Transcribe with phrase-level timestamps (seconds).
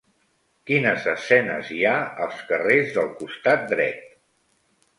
[0.69, 1.93] Quines escenes hi ha
[2.27, 4.05] als carrers del costat dret?